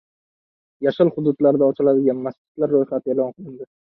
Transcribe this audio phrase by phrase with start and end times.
[0.85, 3.69] “Yashil” hududlarda ochiladigan masjidlar ro‘yxati e’lon qilindi